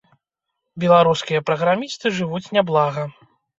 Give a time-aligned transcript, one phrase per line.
[0.83, 3.09] Беларускія праграмісты жывуць няблага.